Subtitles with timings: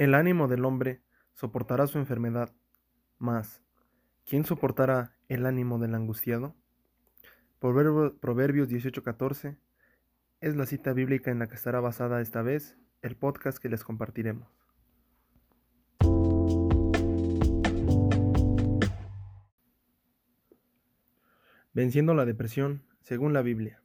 [0.00, 1.02] El ánimo del hombre
[1.34, 2.54] soportará su enfermedad,
[3.18, 3.62] mas
[4.24, 6.56] ¿quién soportará el ánimo del angustiado?
[7.58, 9.58] Proverbios 18:14
[10.40, 13.84] es la cita bíblica en la que estará basada esta vez el podcast que les
[13.84, 14.48] compartiremos.
[21.74, 23.82] Venciendo la depresión, según la Biblia.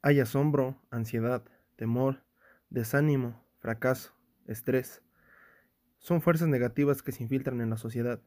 [0.00, 1.42] Hay asombro, ansiedad,
[1.74, 2.22] temor,
[2.70, 4.14] desánimo, fracaso,
[4.46, 5.02] estrés.
[5.98, 8.22] Son fuerzas negativas que se infiltran en la sociedad.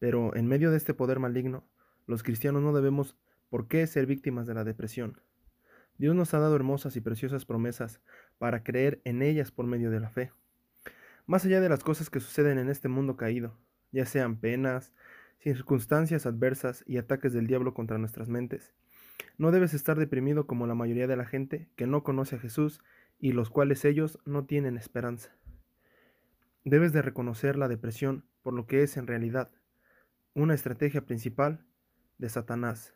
[0.00, 1.64] Pero en medio de este poder maligno,
[2.08, 3.16] los cristianos no debemos
[3.48, 5.20] por qué ser víctimas de la depresión.
[5.98, 8.00] Dios nos ha dado hermosas y preciosas promesas
[8.38, 10.32] para creer en ellas por medio de la fe.
[11.26, 13.56] Más allá de las cosas que suceden en este mundo caído,
[13.92, 14.92] ya sean penas,
[15.38, 18.74] circunstancias adversas y ataques del diablo contra nuestras mentes,
[19.38, 22.80] no debes estar deprimido como la mayoría de la gente que no conoce a Jesús
[23.18, 25.30] y los cuales ellos no tienen esperanza.
[26.64, 29.50] Debes de reconocer la depresión por lo que es en realidad,
[30.34, 31.64] una estrategia principal
[32.18, 32.94] de Satanás.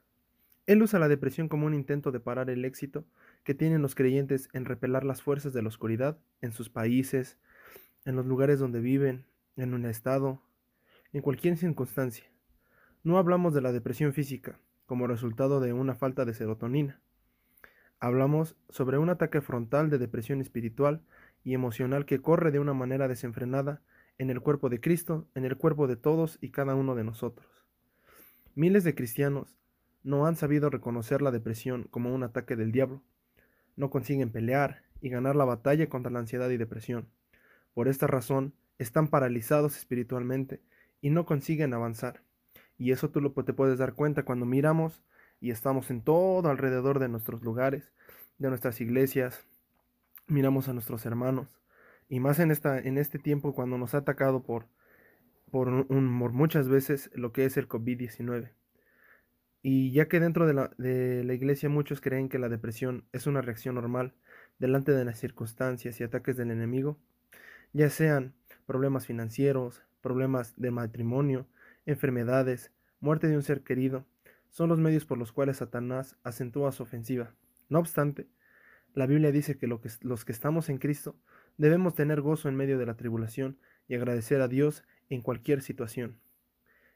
[0.66, 3.04] Él usa la depresión como un intento de parar el éxito
[3.44, 7.38] que tienen los creyentes en repelar las fuerzas de la oscuridad en sus países,
[8.04, 9.24] en los lugares donde viven,
[9.56, 10.42] en un estado,
[11.12, 12.24] en cualquier circunstancia.
[13.02, 17.00] No hablamos de la depresión física como resultado de una falta de serotonina.
[18.00, 21.02] Hablamos sobre un ataque frontal de depresión espiritual
[21.44, 23.82] y emocional que corre de una manera desenfrenada
[24.16, 27.66] en el cuerpo de Cristo, en el cuerpo de todos y cada uno de nosotros.
[28.54, 29.58] Miles de cristianos
[30.02, 33.02] no han sabido reconocer la depresión como un ataque del diablo.
[33.76, 37.06] No consiguen pelear y ganar la batalla contra la ansiedad y depresión.
[37.74, 40.62] Por esta razón, están paralizados espiritualmente
[41.02, 42.22] y no consiguen avanzar.
[42.78, 45.02] Y eso tú lo, te puedes dar cuenta cuando miramos
[45.40, 47.92] y estamos en todo alrededor de nuestros lugares,
[48.38, 49.46] de nuestras iglesias,
[50.26, 51.60] miramos a nuestros hermanos,
[52.08, 54.66] y más en, esta, en este tiempo cuando nos ha atacado por,
[55.50, 58.50] por, un, muchas veces lo que es el COVID-19.
[59.62, 63.26] Y ya que dentro de la, de la iglesia muchos creen que la depresión es
[63.26, 64.14] una reacción normal
[64.58, 66.98] delante de las circunstancias y ataques del enemigo,
[67.72, 68.34] ya sean
[68.66, 71.46] problemas financieros, problemas de matrimonio,
[71.86, 74.06] enfermedades, muerte de un ser querido,
[74.50, 77.34] son los medios por los cuales Satanás acentúa su ofensiva.
[77.68, 78.28] No obstante,
[78.94, 81.16] la Biblia dice que, los que estamos en Cristo
[81.56, 86.20] debemos tener gozo en medio de la tribulación y agradecer a Dios en cualquier situación.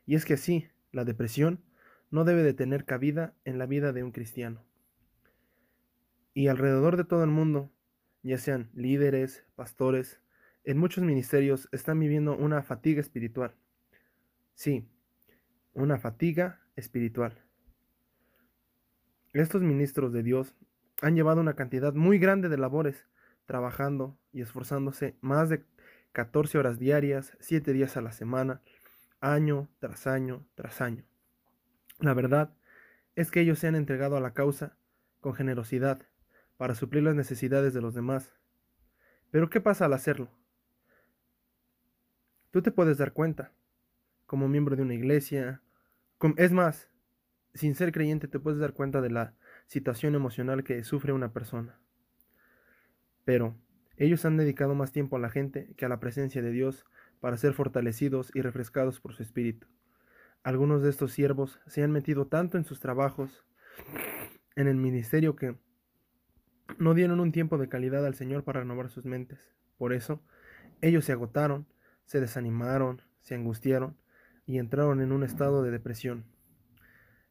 [0.06, 1.62] Y es que así, la depresión
[2.10, 4.64] no debe de tener cabida en la vida de un cristiano.
[6.32, 7.72] Y alrededor de todo el mundo,
[8.22, 10.20] ya sean líderes, pastores,
[10.64, 13.54] en muchos ministerios están viviendo una fatiga espiritual.
[14.54, 14.88] Sí,
[15.74, 17.43] una fatiga espiritual.
[19.34, 20.54] Estos ministros de Dios
[21.02, 23.08] han llevado una cantidad muy grande de labores,
[23.46, 25.64] trabajando y esforzándose más de
[26.12, 28.62] 14 horas diarias, 7 días a la semana,
[29.20, 31.04] año tras año tras año.
[31.98, 32.54] La verdad
[33.16, 34.76] es que ellos se han entregado a la causa
[35.20, 36.00] con generosidad
[36.56, 38.32] para suplir las necesidades de los demás.
[39.32, 40.30] Pero ¿qué pasa al hacerlo?
[42.52, 43.52] Tú te puedes dar cuenta,
[44.26, 45.60] como miembro de una iglesia,
[46.36, 46.88] es más,
[47.54, 49.34] sin ser creyente te puedes dar cuenta de la
[49.66, 51.78] situación emocional que sufre una persona.
[53.24, 53.56] Pero
[53.96, 56.84] ellos han dedicado más tiempo a la gente que a la presencia de Dios
[57.20, 59.66] para ser fortalecidos y refrescados por su espíritu.
[60.42, 63.46] Algunos de estos siervos se han metido tanto en sus trabajos,
[64.56, 65.56] en el ministerio, que
[66.78, 69.38] no dieron un tiempo de calidad al Señor para renovar sus mentes.
[69.78, 70.20] Por eso,
[70.82, 71.66] ellos se agotaron,
[72.04, 73.96] se desanimaron, se angustiaron
[74.44, 76.24] y entraron en un estado de depresión.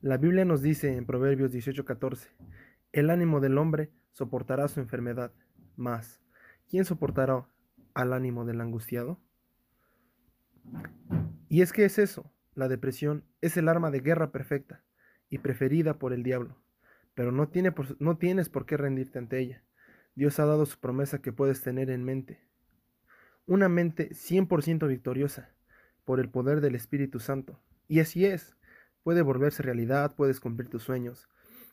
[0.04, 2.28] La Biblia nos dice en Proverbios 18:14,
[2.92, 5.32] el ánimo del hombre soportará su enfermedad,
[5.78, 6.20] mas
[6.70, 7.48] ¿quién soportará
[7.94, 9.22] al ánimo del angustiado?
[11.48, 14.84] Y es que es eso, la depresión es el arma de guerra perfecta
[15.30, 16.62] y preferida por el diablo,
[17.16, 17.50] pero no,
[18.00, 19.64] no tienes por qué rendirte ante ella.
[20.16, 22.42] Dios ha dado su promesa que puedes tener en mente.
[23.46, 25.54] Una mente 100% victoriosa,
[26.04, 27.62] por el poder del Espíritu Santo.
[27.88, 28.58] Y así es,
[29.04, 31.30] puede volverse realidad, puedes cumplir tus sueños.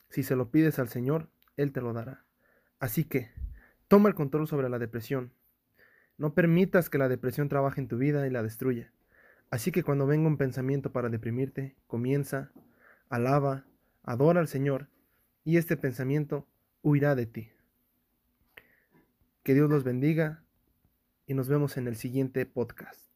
[0.09, 2.25] Si se lo pides al Señor, Él te lo dará.
[2.79, 3.31] Así que,
[3.89, 5.33] toma el control sobre la depresión.
[6.19, 8.93] No permitas que la depresión trabaje en tu vida y la destruya.
[9.51, 12.53] Así que cuando venga un pensamiento para deprimirte, comienza,
[13.09, 13.65] alaba,
[14.03, 14.89] adora al Señor,
[15.45, 16.47] y este pensamiento
[16.83, 17.51] huirá de ti.
[19.43, 20.45] Que Dios los bendiga
[21.27, 23.11] y nos vemos en el siguiente podcast.